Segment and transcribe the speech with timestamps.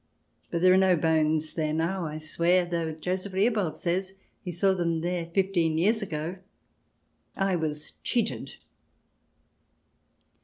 [0.49, 4.73] But there are no bones there now, I swear, although Joseph Leopold says he saw
[4.73, 6.37] them fifteen years ago.
[7.35, 8.55] I was cheated.